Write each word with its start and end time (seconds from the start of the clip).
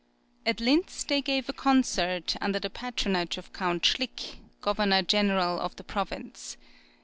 At 0.47 0.59
Linz 0.59 1.03
they 1.03 1.21
gave 1.21 1.47
a 1.47 1.53
concert, 1.53 2.35
under 2.41 2.57
the 2.57 2.71
patronage 2.71 3.37
of 3.37 3.53
Count 3.53 3.83
Schlick, 3.85 4.37
Governor 4.59 5.03
General 5.03 5.59
of 5.59 5.75
the 5.75 5.83
province. 5.83 6.57